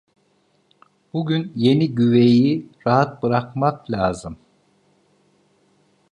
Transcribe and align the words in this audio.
Bugün 1.13 1.51
yeni 1.55 1.95
güveyi 1.95 2.69
rahat 2.87 3.23
bırakmak 3.23 3.91
lazım! 3.91 4.37